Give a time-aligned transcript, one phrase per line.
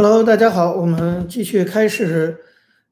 [0.00, 2.38] Hello，大家好，我们继续开始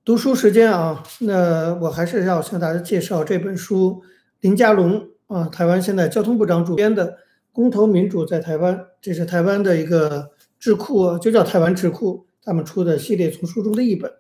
[0.05, 1.05] 读书时间啊。
[1.21, 4.03] 那我还是要向大家介绍这本书，
[4.41, 7.13] 林佳龙啊，台湾现在交通部长主编的
[7.53, 14.11] 《公投民主在台湾》，这是台湾的一个智库，就叫台湾智库，他们出的系列丛书中的一本。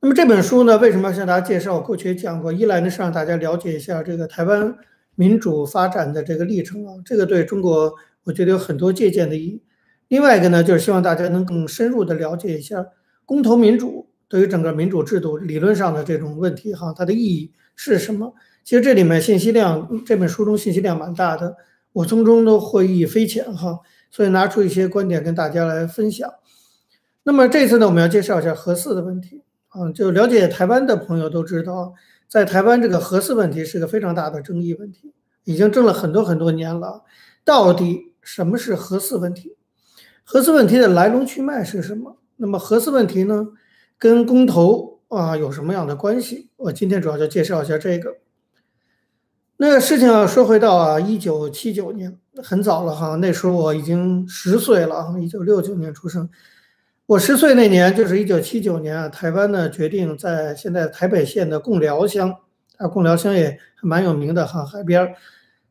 [0.00, 1.78] 那么这本书呢，为什么要向大家介绍？
[1.78, 4.74] 过去也讲过，一来呢是让大家了解一下这个台湾
[5.14, 7.94] 民主发展的这个历程啊，这个对中国
[8.24, 9.62] 我觉得有很多借鉴的意义。
[10.08, 12.86] 另外一个呢，就是希望大家能更深入的了解一下
[13.24, 18.34] 公投民主对于整个民主制度理论上的这种问题哈，它的意义是什么？
[18.64, 21.56] 其实这里面信息量，这本书中信息量蛮大的，
[21.92, 23.80] 我从中都获益匪浅哈，
[24.10, 26.28] 所以拿出一些观点跟大家来分享。
[27.22, 31.94] 那么这次呢，我们要介绍一下核四的问题啊，就了解台湾的朋友都知道，
[32.28, 35.12] 在台湾这个核四问题是个非常大的争议问题，
[35.44, 37.02] 已经争了很多很多年了。
[37.44, 39.56] 到底什么是核四问题？
[40.28, 42.16] 核四问题的来龙去脉是什么？
[42.34, 43.46] 那么核四问题呢，
[43.96, 46.50] 跟公投啊有什么样的关系？
[46.56, 48.16] 我今天主要就介绍一下这个。
[49.58, 56.28] 那个事情啊，说回到啊，一九七九年，很早了哈，那时候我已经十岁了啊，一九六九年出生。
[57.06, 62.34] 我十岁那年就是一九七九年啊，台湾呢决定在现在台北县的贡寮乡，
[62.78, 65.14] 啊，贡寮乡也蛮有名的哈，海边，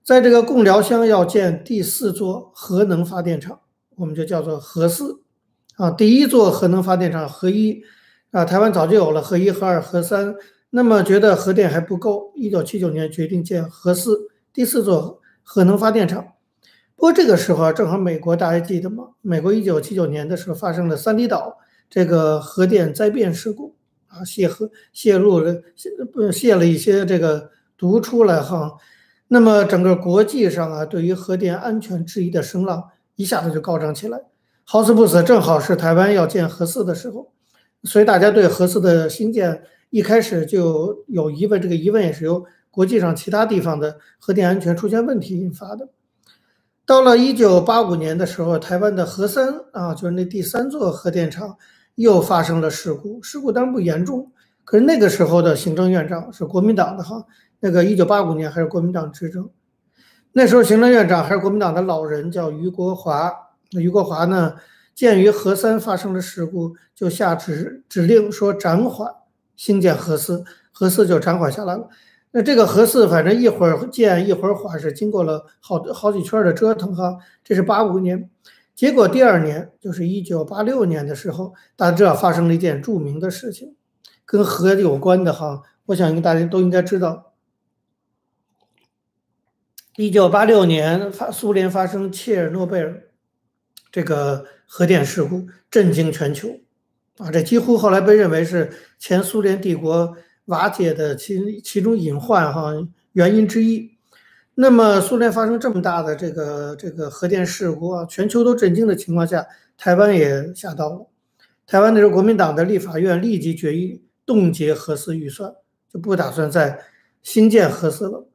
[0.01, 3.59] 在这个贡寮乡要建第四座核能发电厂。
[3.97, 5.21] 我们就叫做核四，
[5.77, 7.81] 啊，第一座核能发电厂核一，
[8.31, 10.35] 啊，台湾早就有了核一、核二、核三，
[10.69, 16.25] 那么觉得核电还不够，一九七九年决定建核四，第四座核能发电厂。
[16.97, 19.09] 不过这个时候啊，正好美国大家记得吗？
[19.21, 21.57] 美国一九七九年的时候发生了三里岛
[21.89, 23.75] 这个核电灾变事故，
[24.07, 28.73] 啊，泄核泄露了泄不泄了一些这个毒出来哈，
[29.29, 32.89] 那么整个国际上啊，对于核电安全质疑的声浪。
[33.15, 34.21] 一下子就高涨起来，
[34.63, 37.31] 好死不死，正好是台湾要建核四的时候，
[37.83, 45.87] 所以大家对核四的兴建一开始就有疑问，这个疑问也是由国际上其他地方的核电安全出现问题引发的。
[46.85, 51.57] 到了一九八五年的时候，台湾的核三啊，就是那第三座核电厂
[51.95, 54.31] 又发生了事故，事故当然不严重，
[54.63, 57.25] 可是那个时候的行政院长是国民党的哈，
[57.59, 59.49] 那个一九八五年还是国民党执政。
[60.37, 63.31] 那时候行政院长还是国民党的老人，叫余国华。
[63.71, 64.55] 那余国华呢，
[64.93, 69.09] 鉴于核三发生了事故，就下指指令说暂缓
[69.55, 70.43] 兴建核四，
[70.73, 71.87] 核四就暂缓下来了。
[72.31, 77.17] 那这个核四，反正一会儿建一会儿缓，是经过了好好几圈的折腾哈。
[77.41, 78.29] 这是八五年，
[78.75, 83.73] 结果第二年就是一九八六年的时候，大家知道发生了一件著名的事情，
[84.25, 85.61] 跟核有关的哈。
[85.85, 87.31] 我想应大家都应该知道。
[89.97, 93.01] 一九八六年发苏联发生切尔诺贝尔
[93.93, 96.49] 这个核电事故，震惊全球，
[97.17, 98.69] 啊，这几乎后来被认为是
[98.99, 100.13] 前苏联帝国
[100.45, 102.73] 瓦解的其其中隐患哈
[103.13, 103.89] 原因之一。
[104.55, 111.07] 那么苏联发生这么大的这个这个核电事故啊，全球都震惊的情况下，台湾也吓到了。
[111.65, 115.53] 台湾那时候国民党的立法院立即决议冻结核四预算，
[115.89, 116.81] 就不打算再
[117.23, 118.27] 新建核四了。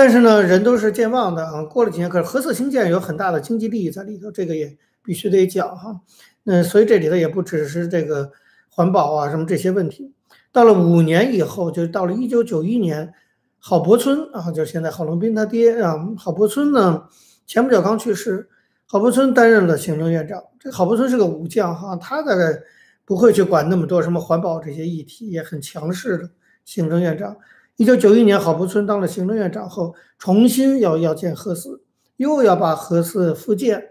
[0.00, 1.62] 但是呢，人都是健忘的啊。
[1.62, 6.00] 过了几年，可是核四兴建有很大的经济利益在里头，这个也必须得讲哈。
[6.42, 8.32] 那所以这里头也不只是这个
[8.70, 10.14] 环保啊什么这些问题。
[10.52, 13.12] 到了五年以后，就到了一九九一年，
[13.58, 17.04] 郝柏村啊，就是现在郝龙斌他爹啊，郝柏村呢
[17.46, 18.48] 前不久刚去世，
[18.86, 20.42] 郝柏村担任了行政院长。
[20.58, 22.58] 这郝柏村是个武将哈，他大概
[23.04, 26.30] 不会去管那么多什么环保这些议题，也很强势的
[26.64, 27.36] 行政院长。
[27.80, 31.80] 一九九一年，郝柏村当了行政院长后，重新要要建核四，
[32.18, 33.82] 又要把核四复建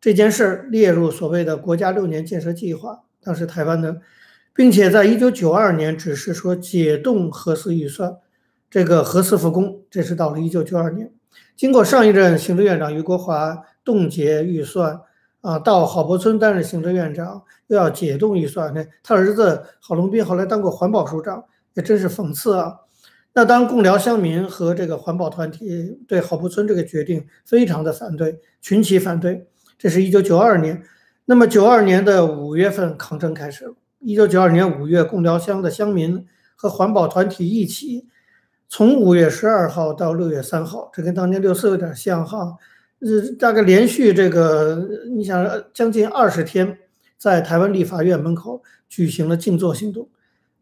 [0.00, 3.00] 这件事儿列入所谓的国家六年建设计划。
[3.20, 4.00] 当时台湾的，
[4.54, 8.18] 并且在一九九二年只是说解冻核四预算，
[8.70, 11.12] 这个核四复工，这是到了一九九二年。
[11.56, 15.00] 经过上一任行政院长余国华冻结预算，
[15.40, 21.42] 啊，到郝柏村担任行政院长又要解冻预算，那他儿子郝龙斌后来当过环保署长，
[21.74, 22.76] 也真是讽刺啊。
[23.34, 29.46] 那当贡寮乡民和这个环保团体对郝柏村这个决定非常的反对，群起反对。
[29.76, 30.82] 这是一九九二年，
[31.24, 33.74] 那么九二年的五月份抗争开始了。
[33.98, 38.06] 一九九二年五月，贡寮乡的乡民和环保团体一起，
[38.68, 42.56] 从五月十二号到六月三号，这跟当年六四有点像哈。
[43.00, 46.78] 呃，大概连续这个，你想将近二十天，
[47.18, 50.08] 在台湾立法院门口举行了静坐行动。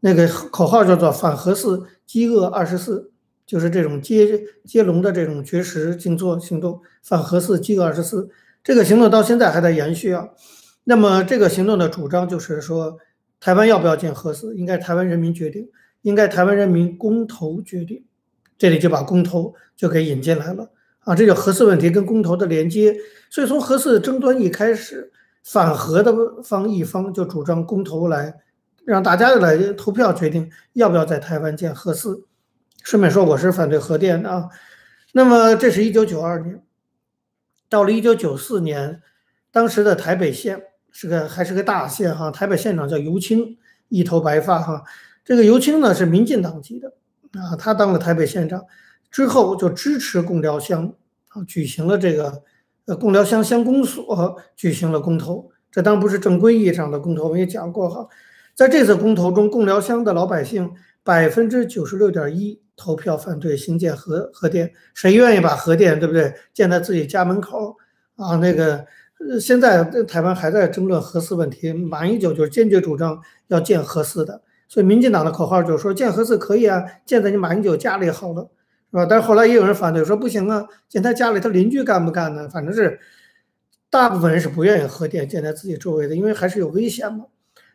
[0.05, 3.13] 那个口号叫做“反核四，饥饿二十四”，
[3.47, 6.81] 就是这种接接龙的这种绝食静坐行动。
[7.05, 8.29] 反核四，饥饿二十四，
[8.65, 10.29] 这个行动到现在还在延续啊。
[10.83, 12.99] 那么这个行动的主张就是说，
[13.39, 15.69] 台湾要不要建核四，应该台湾人民决定，
[16.03, 18.05] 应该台湾人民公投决定。
[18.59, 20.69] 这里就把公投就给引进来了
[21.05, 22.97] 啊，这就核四问题跟公投的连接。
[23.31, 25.13] 所以从核四争端一开始，
[25.45, 28.35] 反核的方一方就主张公投来
[28.85, 32.27] 让大家来投票决定要不要在台湾建核四。
[32.83, 34.49] 顺便说，我是反对核电的啊。
[35.13, 36.63] 那么这是一九九二年，
[37.69, 39.01] 到了一九九四年，
[39.53, 43.57] 当时的台北县是个还是个大县哈，台北县长叫尤清，
[43.89, 44.83] 一头白发哈。
[45.25, 46.93] 这个尤清呢是民进党籍的。
[47.41, 48.65] 啊，他当了台北县长
[49.11, 50.93] 之后，就支持贡寮乡
[51.29, 52.43] 啊，举行了这个
[52.87, 55.51] 呃贡寮乡乡公所举行了公投。
[55.71, 58.09] 这当然不是正规意义上的公投，我们也讲过哈。
[58.55, 60.73] 在这次公投中，贡寮乡的老百姓
[61.03, 64.73] 百分之九十六点一投票反对新建核核电。
[64.95, 67.77] 谁愿意把核电对不对建在自己家门口
[68.17, 68.37] 啊？
[68.37, 68.87] 那个，
[69.41, 74.43] 现在台湾还在争论核四问题，马英九就是坚决主张要建核四的。
[74.69, 78.49] 所以，民进党的口号就是说建核四可以啊，建在你马英九家里好了，
[78.91, 79.07] 是吧？
[79.07, 82.49] 但是后来也有人反对，说不行啊，建他家里，他邻居干不干呢？
[82.49, 82.99] 反正是
[83.91, 87.27] 大部分人是不愿意核电建在自己周围的，因为还是有危险嘛。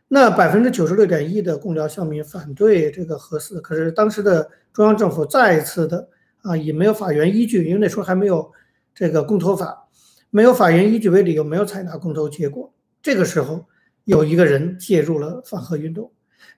[0.09, 6.07] 那百分之九十六点一的共寮乡民反对这个核四，可是当时的中央政府再一次的
[6.43, 8.51] 啊，以没有法源依据，因为那时候还没有
[8.95, 9.87] 这个公投法，
[10.29, 12.73] 没有法源依据为理由，没有采纳公投结果。
[13.01, 13.65] 这个时候，
[14.05, 16.11] 有一个人介入了反核运动。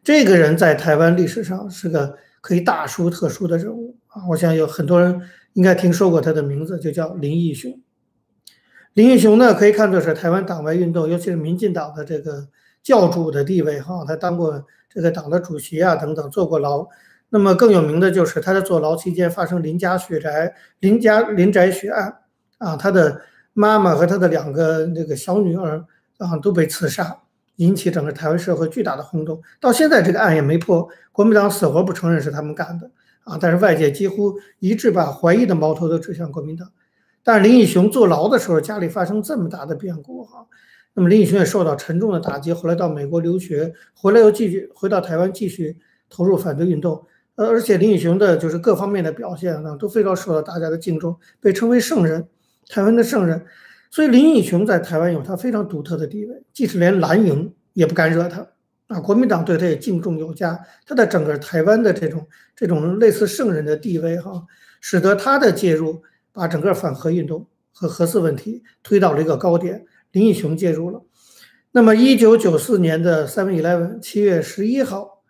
[0.03, 4.27] 这个人在台湾历史上是个可以大书特书的人物啊！
[4.29, 5.21] 我想有很多人
[5.53, 7.81] 应该听说过他的名字，就叫林义雄。
[8.93, 12.47] 林义雄呢，可以看作是台湾党外运动，尤其是民进党的这个
[12.89, 14.03] 教主的地位哈。
[14.07, 16.87] 他当过这个党的主席啊，等等，坐过牢。
[17.29, 22.17] 那么更有名的就是他在坐牢期间发生林家血宅、林家林宅血案
[22.57, 23.21] 啊，他的
[23.53, 25.85] 妈妈和他的两个那个小女儿
[26.17, 27.19] 啊都被刺杀。
[27.57, 32.89] 引起整个台湾社会巨大的轰动，到现在这个案也没破，国民党死活不承认是他们干的
[33.25, 33.37] 啊！
[33.37, 36.71] 但是外界几乎一致把怀疑的矛头都指向国民党。
[37.21, 40.47] 但是林义雄坐牢的时候，家里发生这么大的变故哈，
[40.99, 45.77] 那么林义雄也受到沉重的打击，后来到美国留学，回来又继续回到台湾继续
[46.09, 47.05] 投入反对运动。
[47.35, 52.27] 呃，而且林义雄的就是各方面的表现呢，都非常受到大家的敬重，被称为圣人，
[52.67, 53.45] 台湾的圣人。
[53.89, 58.45] 所以林义雄在台湾有他非常独特的地位，即使连蓝营也不敢惹他
[58.87, 64.43] 啊，国民党对他也敬重有加，他在整个台湾的这种这种类似圣人的地位哈，
[64.81, 66.01] 使得他的介入
[66.33, 69.85] 把整个反核运动和核四问题推到了一个高点。
[70.11, 71.03] 林义雄介入了。
[71.71, 75.21] 那么一九九四年的 seven eleven 七月十一号，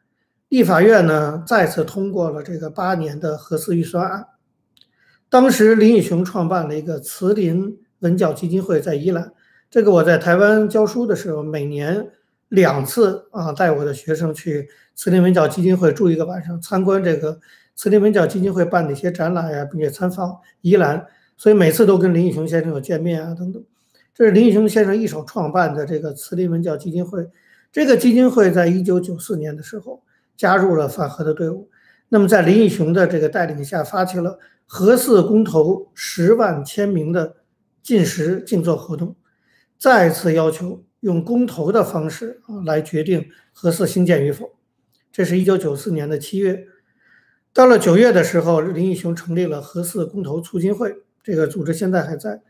[0.48, 4.28] 立法院呢再次通过了这个八年的核四预算案。
[5.30, 7.80] 当时林义雄创办了一个慈林。
[8.00, 9.34] 文教基金会在宜兰，
[9.70, 12.12] 这个我在台湾教书的时候，每年
[12.48, 17.42] 两次啊，带我的学生去慈林文教基金会住一个晚上，参观这个
[17.76, 23.62] 慈林文教基金会办的一些展览呀，并且参访宜兰，所以每次都跟林义雄先生有见面啊等等。
[24.14, 27.30] 这是林义雄先生一手创办的这个慈林文教基金会，
[27.72, 30.04] 这个基金会在一九九四年的时候
[30.36, 31.70] 加入了反核的队伍，
[32.10, 37.36] 那么在林义雄的这个带领下，发起了核四公投十万签名的。
[37.82, 39.16] 禁食静坐活动，
[39.80, 44.52] 再次要求用公投的方式啊来决定核四兴建与否。
[45.12, 46.68] 这是一九九四年的七月，
[47.52, 50.94] 到了九月的时候，林义雄成立了核四公投促进会，
[51.24, 52.42] 这个组织现在还在。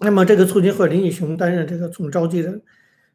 [0.00, 2.62] 那么这个促进会，林义雄担任这个总召集人。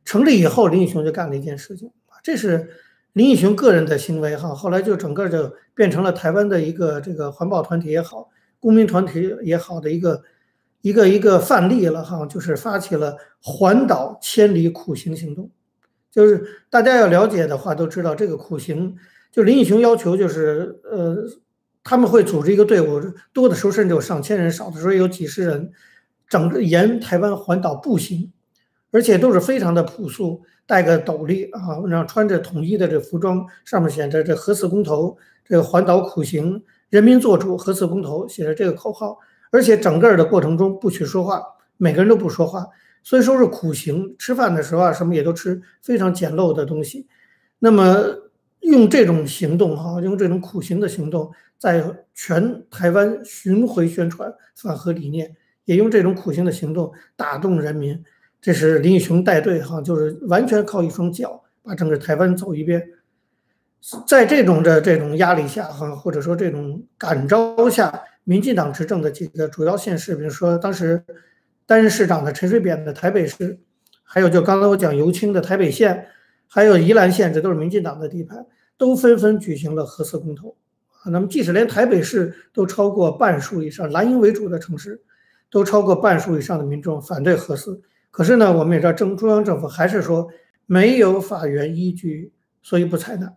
[0.05, 1.91] 成立以后，林义雄就干了一件事情，
[2.23, 2.69] 这是
[3.13, 4.53] 林义雄个人的行为哈。
[4.53, 10.23] 后来就整个就变成了台湾的一个这个环保团体也好，公民团体也好的一个。
[10.83, 15.49] 一个一个范例了哈，就是发起了环岛千里苦行行动，
[16.11, 18.97] 就是大家要了解的话都知道，这个苦行
[19.31, 21.23] 就林义雄要求就是呃，
[21.85, 22.99] 他们会组织一个队伍，
[23.31, 25.71] 多的时候甚至有上千人，少的时候有几十人，
[26.33, 28.31] 整个沿台湾环岛步行，
[28.89, 39.19] 而且都是非常的朴素，戴个斗笠啊，然后穿着统一的这服装，上面写着这核四公投，这个环岛苦行，人民做主，核四公投，写着这个口号。
[39.51, 41.43] 而且整个的过程中不许说话，
[41.77, 42.65] 每个人都不说话，
[43.03, 44.15] 所以说是苦行。
[44.17, 47.05] 吃饭的时候啊，什么也都吃非常简陋的东西。
[47.59, 48.03] 那么
[48.61, 51.83] 用这种行动哈，用这种苦行的行动，在
[52.15, 58.03] 全台湾巡回宣传反核理念，也用这种苦行的行动打动人民。
[58.41, 62.83] 这是林义雄带队哈，就是完全靠一双脚把整个台湾走一遍。
[64.07, 68.03] 在这种的这种压力下哈，或者说这种感召下。
[68.25, 71.03] 民进党执政的几个主要县市，比如说当时
[71.65, 73.59] 担任市长的陈水扁的台北市，
[74.01, 76.07] 还有就刚才我讲尤青的台北县，
[76.47, 78.45] 还有宜兰县，这都是民进党的地盘，
[78.77, 80.55] 都纷纷举行了核四公投。
[81.11, 85.01] 那么即使连台北市都超过半数以上，蓝营为主的城市，
[85.53, 87.79] 都超过半数以上的民众反对核四。
[88.09, 90.27] 可是呢，我们也知道，中中央政府还是说
[90.65, 92.33] 没有法源依据，
[92.63, 93.31] 所以不采纳。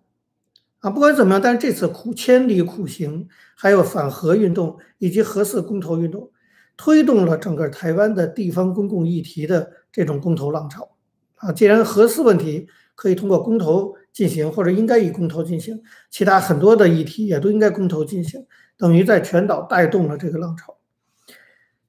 [0.78, 6.30] 啊，不管怎么样，但是这次苦千里苦行，还有反核运动以及核四公投运动，
[6.74, 10.96] 推动了整个台湾的地方公共议题的这种公投浪潮。
[11.36, 18.46] 啊，既然核四问题可以通过公投进行，或者应该以公投进行，其他很多的议题也都应该公投进行，
[18.78, 20.75] 等于在全岛带动了这个浪潮。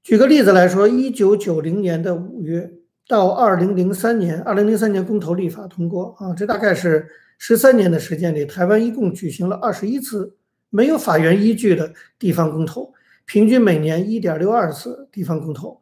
[0.08, 2.72] 举个例子来说，一九九零年的五月
[3.10, 7.06] 到二零零三年，二零零三年公投立法通过啊，这大概是
[7.38, 10.38] 十三年的时间里，台湾一共举行了二十一次
[10.70, 12.94] 没有法源依据的地方公投，
[13.26, 15.82] 平均每年一点六二次地方公投。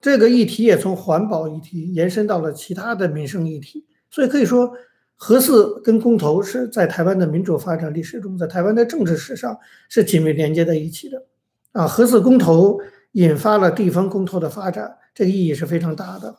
[0.00, 4.70] 这个议题也从环保议题延伸到了其他的民生议题，所以可以说，
[5.16, 9.58] 核四跟公投是在台湾的民主发展历史中，在台湾的政治史上
[9.88, 11.24] 是紧密连接在一起的。
[11.72, 12.80] 啊，核四公投。
[13.16, 16.36] 引发了地方公投的发展，这个意义是非常大的。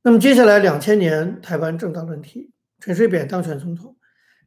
[0.00, 3.94] 那么接下来两千年台湾政党问题，陈水扁当选总统，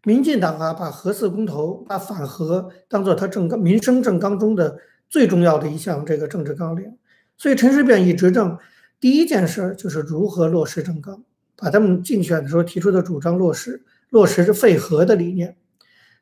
[0.03, 6.97] 民进党啊把核四公投、把反核当做他政纲民生政纲中的最重要的一项这个政治纲领，
[7.37, 8.57] 所以陈水扁一执政，
[8.99, 11.23] 第一件事就是如何落实政纲，
[11.55, 15.57] 把他们竞选的时候提出的主张落实，落实是废核的理念。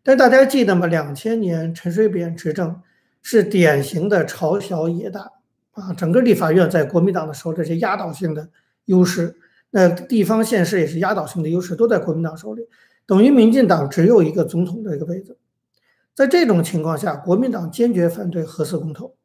[0.04, 0.86] 但大家记得吗？
[0.86, 2.82] 两千年陈水扁执政。
[3.22, 5.32] 是典型的朝小野大
[5.72, 5.94] 啊！
[5.94, 8.50] 整个立法院在国民党的时候，这些压倒性的
[8.86, 9.36] 优势，
[9.70, 12.68] 那地方县市也是压倒性的优势，都在国民党手里，
[13.06, 15.38] 等于民进党只有一个总统的一个位子。
[16.14, 19.16] 在这种情况下，国民党坚决反对核四公投。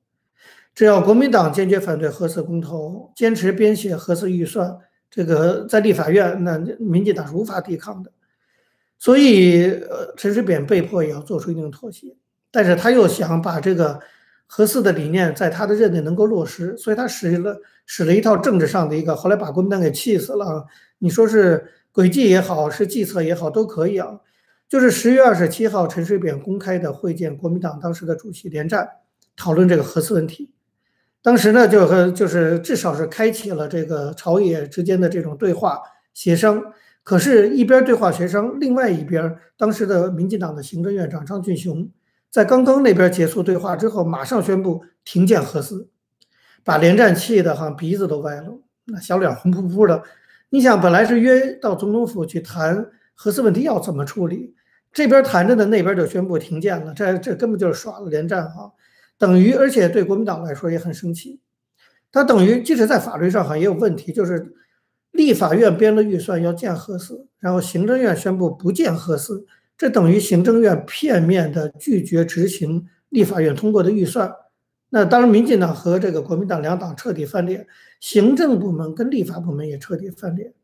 [0.74, 4.78] 只要国民党坚决反对核四公投，坚持编写核四预算，
[5.10, 8.12] 这个在立法院，那民进党是无法抵抗的。
[8.98, 12.14] 所以，呃，陈水扁被迫也要做出一定妥协。
[12.56, 14.00] 但是他又想把这个
[14.46, 20.64] 核四的理念在他的任内能够落实，所以他使了使了一套政治上的一个，后来把国民党给气死了。
[20.96, 24.20] 你说是诡计也好，是计策也好，都可以啊。
[24.70, 28.88] 就是十月二十七号，陈水扁公开的会见国民党当时的主席连战，
[29.36, 30.50] 讨论这个核四问题。
[31.20, 35.78] 当时呢，就和就是至少是开启了这个朝野之间的这种对话
[36.14, 36.72] 协商。
[37.02, 41.86] 可是，一边对话协商，另外一边，当时的民进党的行政院长张俊雄。
[42.37, 45.88] 在刚刚那边结束对话之后，马上宣布停建核四，
[46.62, 50.02] 把连战气的哈鼻子都歪了，那小脸红扑扑的。
[50.50, 54.55] 你想，本来是约到总统府去谈核四问题要怎么处理，
[54.93, 58.71] 这边谈着呢，那边就宣布停建了，这这根本就是耍了连战哈，
[59.16, 61.40] 等于而且对国民党来说也很生气，
[62.12, 64.52] 他等于即使在法律上哈也有问题，就是
[65.11, 69.47] 立法院编了预算要建核四，然后行政院宣布不建核四。
[69.78, 74.33] 这等于行政院片面的拒绝执行立法院通过的预算，
[74.88, 77.66] 那当然，民进党和这个国民党两党彻底翻脸，
[78.00, 80.54] 行政部门跟立法部门也彻底翻脸，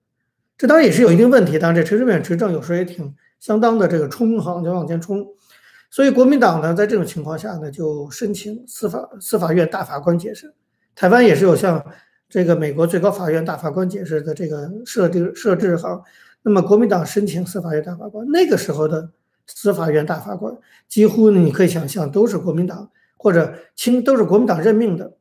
[0.56, 1.58] 这当然也是有一定问题。
[1.58, 5.26] 当然，这陈水扁执政有时候也挺相当的这个冲哈，就往前冲。
[5.90, 10.54] 所以国民党呢，在这种情况下呢，就申请司法司法院大法官解释。
[10.94, 11.84] 台湾也是有像
[12.30, 16.02] 这个美国最高法院大法官解释的这个设定设置哈。
[16.42, 19.10] 那么国民党申请司法院大法官，那个时候的
[19.46, 20.56] 司法院大法官
[20.88, 25.12] 几乎你可以想象都是国民党或者倾都是国民党任命的，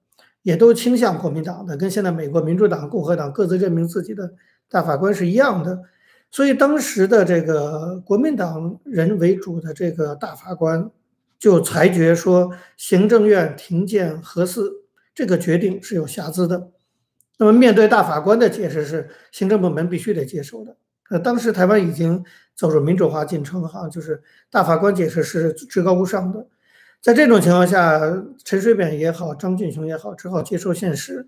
[0.42, 4.34] 也都倾向国民党的，跟现在美国民主党、共和党各自任命自己的
[4.70, 5.84] 大法官是一样的。
[6.32, 10.90] 所以当时的这个国民党人为主的这个大法官
[11.38, 14.72] 就裁决说，行政院停建核四
[15.14, 16.70] 这个决定是有瑕疵的。
[17.38, 20.78] 那么面对大法官的解释是，行政部门必须得接受的。
[21.12, 22.24] 呃，当时台湾已经
[22.56, 26.48] 走入民主化进程，哈，就是大法官解释是至高无上的。
[27.02, 28.00] 在这种情况下，
[28.46, 31.28] 陈水扁也好，张俊雄也好，只好接受现实。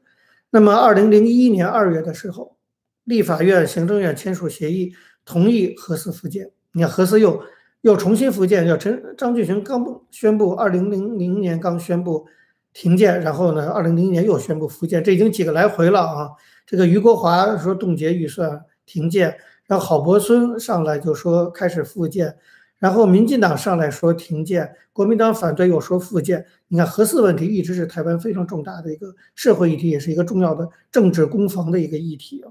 [0.52, 2.56] 那么，二零零一年二月的时候，
[3.04, 4.94] 立法院、行政院签署协议，
[5.26, 6.52] 同意核四复建。
[6.72, 7.44] 你看，核四又
[7.82, 12.26] 又重新复建，要陈张俊雄刚宣布，二零零零年刚宣布
[12.72, 16.30] 停建，然后呢，二零零一年又宣布复建，这已经几个来回了啊。
[16.66, 19.36] 这个余国华说冻结预算停建。
[19.68, 22.36] 然后郝柏村上来就说开始复建，
[22.80, 26.46] 然后民进党上来说停建，国民党反对又说复建。
[26.68, 32.44] 你看核四问题一直是台湾非常重大的一个社会议题，也是一个重要的政治攻防的一个议题。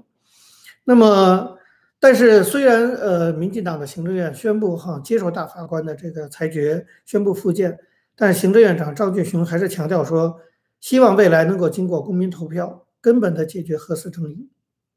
[0.85, 1.57] 那么，
[1.99, 7.79] 但是虽然呃民进党的行政院宣布哈接受大法官的这个裁决，宣布复建，
[8.15, 10.39] 但行政院长张俊雄还是强调说，
[10.81, 14.49] 希望未来能够经过公民投票，根本的解决核四争议。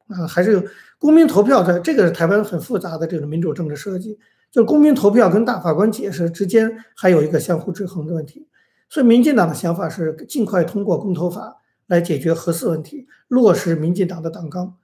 [0.09, 0.63] 啊，还是有
[0.99, 1.81] 公民投票的。
[1.81, 4.19] 这个是台湾很复杂的这种民主政治设计，
[4.51, 8.49] 就公民投票跟大法官解释之间还有一个相互制衡的问题。
[8.89, 11.57] 所以，民进党的想法是尽快通过公投法
[11.89, 14.77] 来解决核四问题，落实民进党的党纲。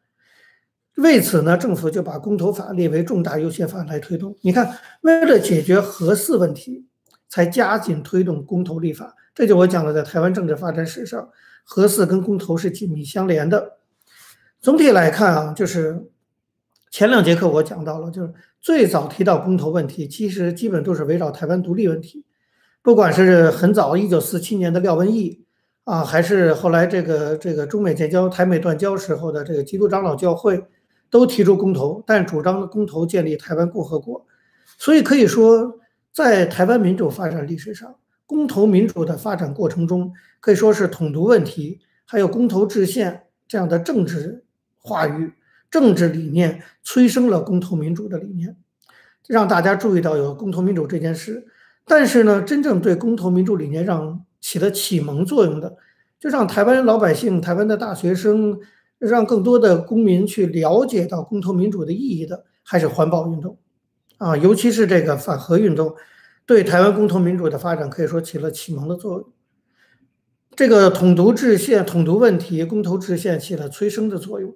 [0.97, 4.37] 为此呢，政府就把公投法列为重大优先法来推动。
[4.41, 6.87] 你看，为了解决核四问题，
[7.29, 9.15] 才加紧推动公投立法。
[9.35, 11.31] 这就我讲的，在台湾政治发展史上，
[11.65, 13.79] 核四跟公投是紧密相连的。
[14.63, 16.07] 总体来看啊，就是
[16.91, 22.25] 前两节课我讲到了，就是最早提到公投问题，其实基本都是围绕台湾独立问题。
[22.81, 25.45] 不管是很早一九四七年的廖文毅
[25.85, 30.65] 啊，还是后来这个这个中美建交、台美断交时候的这个基督长老教会。
[31.11, 34.25] 都提出公投，但主张的公投建立台湾共和国，
[34.79, 35.79] 所以可以说，
[36.11, 44.47] 在台湾民主发展历史上，公投民主的发展过程中，可以说是统独问题，还有公投制宪这样的政治
[44.83, 45.33] 话语、
[45.71, 48.55] 政治理念，催生了公投民主的理念，
[49.27, 51.47] 让大家注意到有公投民主这件事。
[51.87, 55.77] 但是呢，真正对公投民主理念让起了启蒙作用的，
[56.21, 58.61] 就让台湾老百姓、台湾的大学生。
[59.05, 63.59] 让更多的公民去了解到公投民主的意义的，还是环保运动，
[64.19, 65.97] 啊，尤其是这个反核运动，
[66.47, 69.33] 对台湾公投民主的发展可以说起了启蒙的作用。
[70.55, 74.55] 这个统独制宪、统独问题、公投制宪起了催生的作用，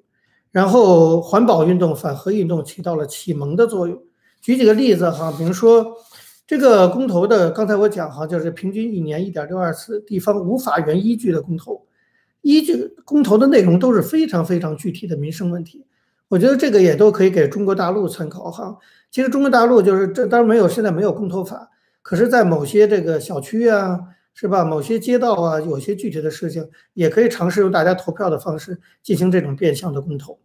[0.50, 4.02] 然后环保运动、反核运动起到了启蒙的作用。
[4.40, 5.96] 举几个例子哈，比如说
[6.46, 11.86] 这个公投的，刚才我讲哈，就是平均一年一点六二次，地方无法原依据的公投。
[12.42, 15.84] 依据公投的内容都是非常非常具体的民生问题，
[16.28, 18.78] 我觉得这个也都可以给中国大陆参考哈。
[19.10, 21.68] 其实中国大陆就是这当然没有现在没有公投法，
[22.02, 23.98] 可是，在某些这个小区啊，
[24.38, 24.62] 是吧？
[24.62, 30.38] 某些街道啊，有些具体的事情也可以尝试用大家投票的方式进行这种变相的公投。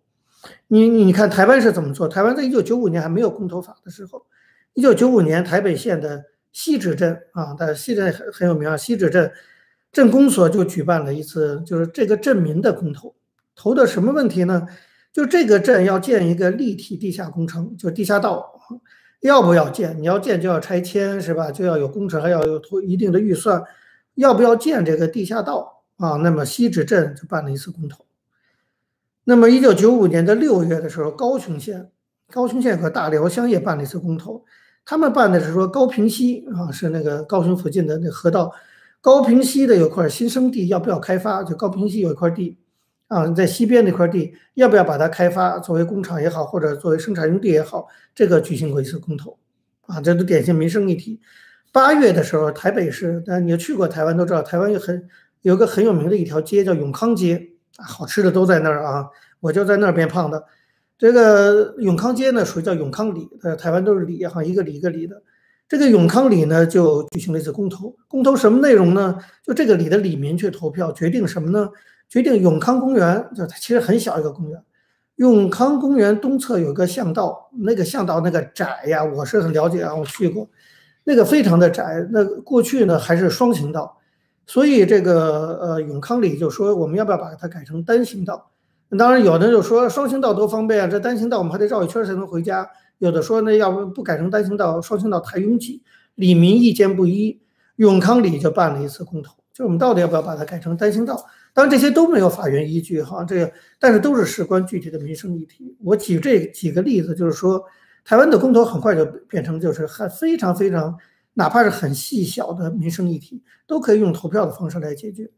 [0.70, 2.08] 你你看台湾是怎么做？
[2.08, 4.26] 台湾在一九九五年还没有公投法的时候，
[4.74, 6.24] 一九九五年台北县的
[6.54, 9.30] 西直镇啊，但西镇很很有名啊，西直镇。
[9.92, 13.14] 镇公所就举办了一次，就是这个镇民的公投，
[13.54, 14.66] 投的什么问题呢？
[15.12, 18.58] 就这个镇要建一个立体地下工程，就地下道，
[19.22, 19.98] 要不要建？
[20.00, 21.50] 你要建就要拆迁，是吧？
[21.50, 23.64] 就要有工程，还要有投一定的预算，
[24.16, 26.18] 要不要建这个地下道啊？
[26.18, 28.06] 那么西直镇就办了一次公投。
[29.24, 31.92] 那么一九九五年的六月的时候，高雄县、
[32.32, 34.44] 高雄县和大寮乡也办了一次公投，
[34.84, 38.52] 他们办的是说高平溪啊，是那个高雄附近的那河道。
[39.00, 41.44] 高平溪的有块新生地要不要开发？
[41.44, 42.58] 就高平溪有一块地，
[43.12, 49.38] 啊，在西边那块地要不要把它开发作为工厂也好，或者作为生产用地也好，这个举行过一次公投，
[49.82, 51.20] 啊，这都典型民生议题。
[51.74, 55.10] 八月的时候，台北市，但你去过台湾都知道，台湾有很
[55.42, 59.10] 有个很有名的一条街叫永康街，好吃的都在那儿啊，
[59.42, 60.46] 我就在那儿变胖的。
[60.98, 65.22] 这个永康街呢，属于叫永康里，呃，台湾都是里哈，一个里一个里的。
[65.72, 67.96] 这个永康里呢，就举行了一次公投。
[68.10, 69.18] 公投什么内容呢？
[69.42, 71.70] 就这个里的里民去投票，决定什么呢？
[72.10, 74.62] 决定永康公园，就它其实很小一个公园。
[75.16, 80.50] 永康公园东侧有个巷道，那个巷道那个窄呀，我是很了解啊，我去过，
[81.06, 82.06] 那个非常的窄。
[82.12, 83.98] 那过去呢还是双行道，
[84.46, 88.52] 所以这个呃永康里就说我们要不要把它改成单行道？
[89.00, 92.70] 当然有的就说双行道多方便啊，这单行道我们还得绕一圈才能回家。
[93.02, 95.82] 有的说呢，要不不改成单行道、双行道太拥挤，
[96.14, 97.42] 里民意见不一，
[97.78, 101.26] 永康里就办了一次公投，就是我们到底要不要把它改成单行道？
[101.52, 105.76] 当然这些都没有法院依据哈，这个但是都是事关具体的民生议题。
[105.84, 107.64] 我举这几个例子，就是说
[108.06, 110.96] 台湾的公投很快就变成就是很非常非常，
[111.34, 115.32] 哪怕是很细小的民生议题，都可以用投票的方式来解决。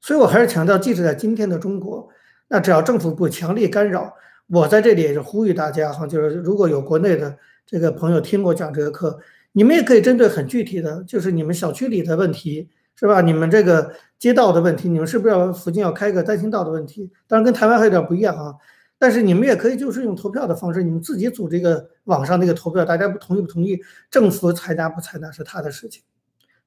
[0.00, 2.08] 所以我还是强调，即使在今天的中国，
[2.46, 4.14] 那只要政府不强力干扰。
[4.50, 9.18] 我在这里也是呼吁大家哈，就是如果有国内的这个朋友听我讲这个课，
[9.52, 13.20] 你们也可以针对很具体的，就是你们小区里的问题，是吧？
[13.20, 17.10] 你们这个街道的问题，你们是不是要附近要开个单行道的问题？
[17.26, 18.54] 当然跟台湾还有点不一样啊，
[18.98, 23.78] 但是你们也可以就是用投票的方式，你们自己组这个网上那个投票，大家不同意不同意，
[24.10, 26.02] 政府采纳不采纳是他的事情。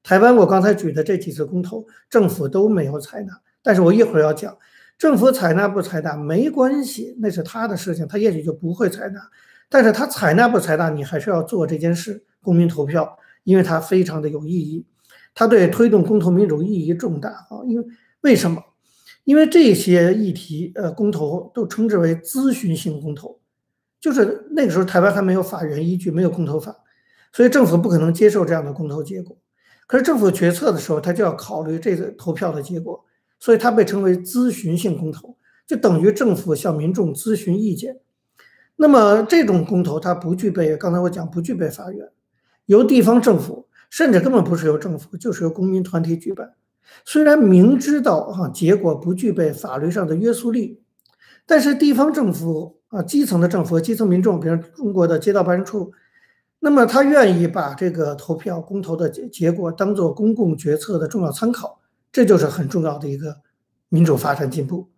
[0.04, 4.56] 台湾我刚才举的这几次公投，政府都没有采纳，但是我一会儿要讲。
[5.02, 9.20] 政府采纳不采纳没关系，那是他的事情，他也许就不会采纳。
[9.68, 14.86] 但是他采纳不采纳，你还是要做这件事，公民投票，因为它非常的有意义，
[15.34, 17.66] 它对推动公投民主意义重大啊。
[17.66, 17.84] 因为
[18.20, 18.62] 为什么？
[19.24, 23.40] 因为这些议题，呃，公投都称之为咨询性公投，
[24.00, 26.76] 就是那个时候台湾还没有法源依据，没有公投法，
[27.32, 29.36] 所以政府不可能接受这样的公投结果。
[29.88, 33.04] 可是政府决策的时候，他就要考虑这个投票的结果。
[33.42, 37.98] 所以它被称为咨询性公投，就等于政府向民众咨询意见。
[38.76, 42.08] 那么这种公投它不具备，刚才我讲不具备法院，
[42.66, 46.52] 由地方政府，甚至根本不是由政府，就是由公民团体举办。
[47.04, 50.80] 虽然明知道啊结果不具备法律上的约束力，
[51.44, 55.90] 但是地方政府啊基层的政府和、基层民众，比如中国的街道办事处，
[56.60, 61.80] 那么他愿意把这个投票公投的结结果当做公共决策的重要参考，
[62.12, 63.38] 这就是很重要的一个
[63.88, 64.90] 民主发展进步。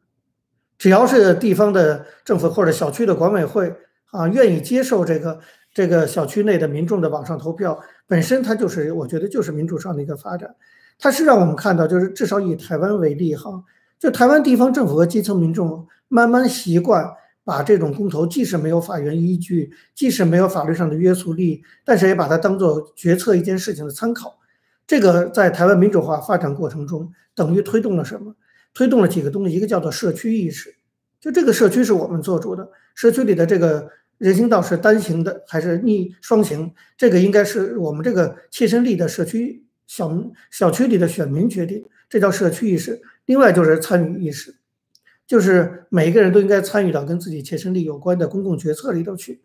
[0.76, 3.72] 只要是地方的政府或者小区的管委会
[4.10, 5.38] 啊愿意接受这个
[5.72, 10.54] 这个小区内的民众的网上投票，本身它就是我觉得就是民主上的一个发展。
[10.98, 13.64] 它是让我们看到，就是至少以台湾为例哈，
[13.98, 17.08] 就台湾地方政府和基层民众慢慢习惯
[17.42, 24.38] 把这种公投，即使没有法源依据，即使没有法律上的约束力，但是也把它当做决策一件事情的参考。
[24.86, 28.34] 这个在台湾民主化发展过程中，等于推动了什么？
[28.72, 30.74] 推动了几个东西，一个叫做社区意识，
[31.20, 39.62] 就这个社区是我们做主的，社区里的这个人行道是单行的还是逆双行，这个应该是我们这个切身利的社区。
[39.86, 40.10] 小
[40.50, 43.02] 小区里的选民决定，这叫社区意识。
[43.26, 44.56] 另外就是参与意识，
[45.26, 49.42] 就是每一个人都应该参与到跟自己切身利有关的公共决策里头去。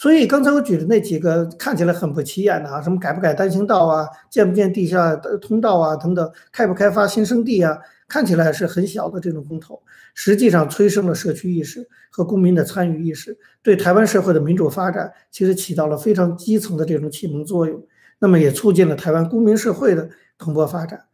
[0.00, 9.82] 所以刚才我举的那几个看起来很不起眼的啊，什么改不改单行道啊，建不建地下通道啊，等等，开不开发新生地啊，看起来是很小的这种公投，
[10.14, 17.86] 实际上催生了社区意识和公民的参与意识，对台湾社会的民主发展其实起到了非常基层的这种启蒙作用。
[18.20, 20.08] 那么也促进了台湾公民社会的
[20.38, 21.04] 蓬勃发展。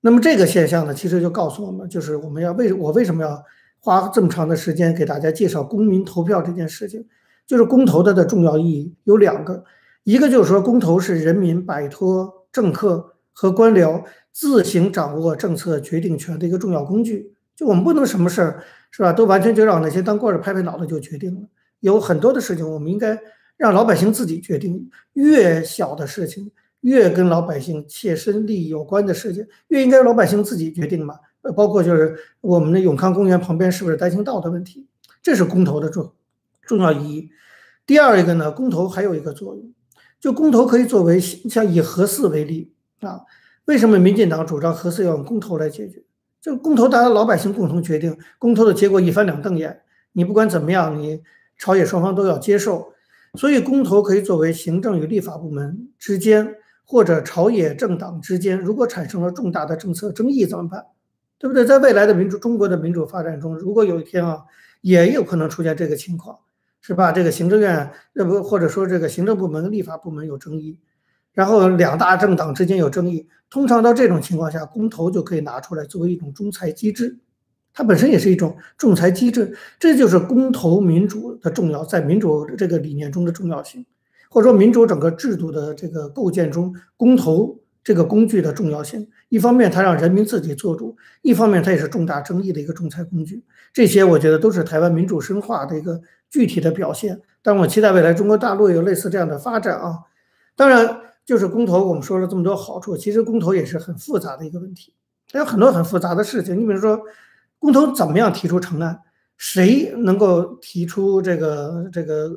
[0.00, 3.44] 那么这个现象呢，其实就告诉我们，就是我们要为我为什么要
[3.78, 7.06] 花这么长的时间给大家介绍公民投票这件事情，
[7.46, 9.64] 就是公投它的重要意义有两个，
[10.04, 17.32] 一个就是说公投是人民摆脱政客和官僚自行掌握政策决定权的一个重要工具。
[17.54, 21.40] 就我们不能什么事儿是吧，都完全就让那些当官的拍拍脑袋就决定了，
[21.80, 23.18] 有很多的事情我们应该。
[23.58, 31.14] 让老百姓自己决定，越小的事情，越跟老百姓切身利益有关的事情，越应该老百姓自己决定嘛。
[31.40, 34.86] 呃，包括就是我们的永康公园旁边是不是单行道的问题，
[35.22, 36.12] 这是公投的重
[36.66, 37.30] 重要意义。
[37.86, 39.72] 第二一个呢，公投还有一个作用，
[40.20, 43.20] 就公投可以作为像以核四为例啊，
[43.66, 46.02] 为什么民进党主张核四要用公投来解决？
[46.40, 51.22] 就公投大家老百姓共同决定，公投的结果一翻两瞪眼，你不管怎么样，你
[51.58, 52.92] 朝野双方都要接受。
[53.34, 56.54] 所以，公投可以作为行政与立法部门之间，
[56.86, 60.86] 或者朝野政党之间，如果产生了重大的政策争议怎么办？
[61.38, 61.66] 对不对？
[61.66, 64.44] 在未来的民主中国的民主发展中，如果有一天啊，
[64.80, 66.38] 也有可能出现这个情况，
[66.86, 67.10] 是吧？
[67.10, 70.78] 这个行政院要不或者说这个行政部门、立法部门有争议，
[71.32, 77.18] 然后两大政党之间有争议，通常到这种情况下，公投就可以拿出来作为一种仲裁机制。
[77.74, 83.84] 它本身也是一种仲裁机制，这就是公投民主的重要，在民主这个理念中的重要性，
[84.30, 89.08] 或者说民主整个制度的这个构建中，公投这个工具的重要性。
[89.28, 93.42] 一方面，它让人民自己做主；一方面，它也是重大争议的一个仲裁工具。
[93.72, 97.20] 这些我觉得都是台湾民主深化的一个具体的表现。
[97.42, 100.00] 但我期待未来中国大陆有类似这样的发展啊。
[100.54, 104.94] 当然，就是公投，我们说了这么多好处，其实公投也是很复杂的一个问题，
[105.30, 106.56] 它有很多很复杂的事情。
[106.58, 107.00] 你比如说。
[107.58, 109.00] 公投怎么样提出成案？
[109.38, 112.30] 谁能够提出这个这个？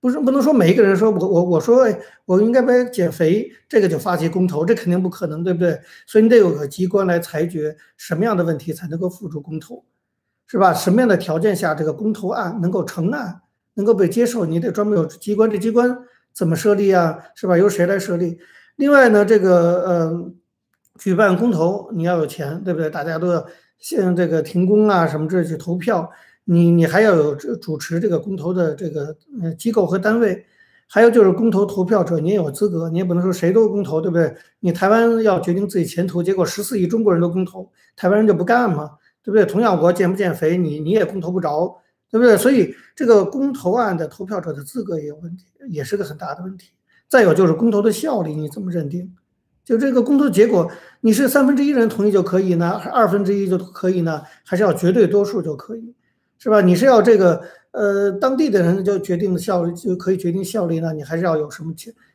[0.00, 1.86] 不是不能说每一个人说我我我说
[2.24, 5.78] 我应该不减肥，这个就发起公投，这肯定不可能，对不对？
[6.06, 9.84] 所以你得有个机关来裁决什么样的问题才能够付诸公投，
[10.46, 10.72] 是吧？
[10.72, 13.42] 什么样的条件下这个公投案能够成案，
[13.74, 14.44] 能够被接受？
[14.44, 15.98] 你得专门有机关，这机关
[16.32, 17.18] 怎么设立啊？
[17.34, 17.56] 是吧？
[17.56, 18.38] 由谁来设立？
[18.76, 20.32] 另外呢，这个呃，
[20.98, 22.90] 举办公投你要有钱，对不对？
[22.90, 23.46] 大家都要。
[23.80, 26.10] 像这个停工啊什么这去投票，
[26.44, 29.14] 你你还要有主持这个公投的这个
[29.58, 30.42] 机构和单位，
[30.88, 34.34] 还有就是公投投票者你也有资格，你也不能说谁都公投，对不对？
[34.60, 38.92] 你台湾要决定自己前途，结果十四亿中国人都公投，台湾人就不干嘛，
[39.24, 39.46] 对不对？
[39.46, 42.36] 同样我减不减肥，你你也公投不着，对不对？
[42.36, 46.72] 所以这个公投案的投票者的资格也有问题，也是个很大的问题。
[47.08, 49.10] 再有就是公投的效力你怎么认定？
[49.64, 55.94] 就这个公投结果，你是三分之一人同意就可以呢，还二分之一就可以呢，还是要绝对多数就可以，
[56.38, 56.60] 是吧？
[56.60, 60.92] 你是要这个呃当地的人就决定的效率就可以决定效力呢？
[60.92, 61.72] 你还是要有什么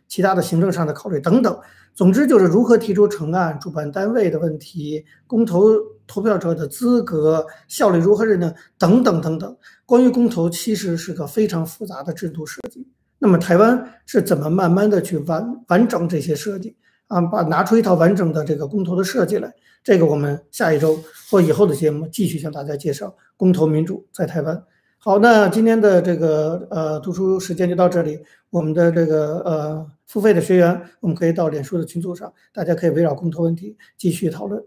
[0.10, 1.58] 其他的行政上的考虑等等。
[1.96, 5.74] 总之就是如何提出成案、主办单位的问题、公投
[6.08, 9.58] 投票者的资格、效率如何认定等等等等。
[9.86, 12.88] 关于公投其实是个非常复杂的制度设计。
[13.18, 16.78] 那么台湾是怎么慢慢的去完完整这些设计？
[17.08, 19.54] 啊，把拿出一套完整的这个公投的设计来。
[19.84, 20.98] 这个我们下一周
[21.30, 24.64] 或以后的节目继续向大家介绍公投民主在台湾。
[25.02, 28.20] 好，那今天的这个呃读书时间就到这里。
[28.50, 34.62] 我们的这个呃付费的学员，我们可以到脸书的群组上，大家可以围绕共同问题继续讨论。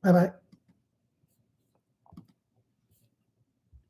[0.00, 0.39] 拜拜。